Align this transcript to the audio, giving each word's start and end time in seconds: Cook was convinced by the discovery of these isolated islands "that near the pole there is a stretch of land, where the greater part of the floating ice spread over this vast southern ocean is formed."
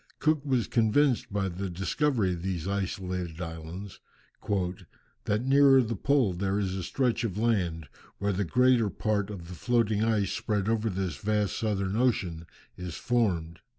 Cook 0.17 0.43
was 0.43 0.65
convinced 0.65 1.31
by 1.31 1.47
the 1.47 1.69
discovery 1.69 2.33
of 2.33 2.41
these 2.41 2.67
isolated 2.67 3.39
islands 3.39 3.99
"that 5.25 5.45
near 5.45 5.79
the 5.83 5.95
pole 5.95 6.33
there 6.33 6.57
is 6.57 6.73
a 6.75 6.81
stretch 6.81 7.23
of 7.23 7.37
land, 7.37 7.87
where 8.17 8.33
the 8.33 8.43
greater 8.43 8.89
part 8.89 9.29
of 9.29 9.47
the 9.47 9.53
floating 9.53 10.03
ice 10.03 10.31
spread 10.31 10.67
over 10.67 10.89
this 10.89 11.17
vast 11.17 11.55
southern 11.55 11.95
ocean 11.95 12.47
is 12.75 12.95
formed." 12.95 13.59